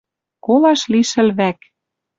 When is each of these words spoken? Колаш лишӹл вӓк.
Колаш 0.45 0.81
лишӹл 0.91 1.29
вӓк. 1.37 1.59